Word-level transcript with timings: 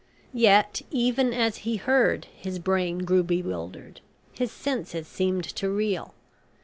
Yet 0.33 0.81
even 0.89 1.31
as 1.31 1.57
he 1.57 1.75
heard 1.75 2.25
his 2.35 2.57
brain 2.57 3.05
grew 3.05 3.21
bewildered 3.21 4.01
his 4.33 4.51
senses 4.51 5.07
seemed 5.07 5.43
to 5.43 5.69
reel. 5.69 6.15